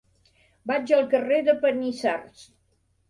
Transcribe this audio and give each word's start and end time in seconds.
Vaig 0.71 0.93
al 0.99 1.05
carrer 1.13 1.39
de 1.49 1.55
Panissars. 1.67 2.47